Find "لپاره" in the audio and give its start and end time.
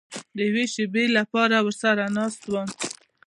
1.17-1.55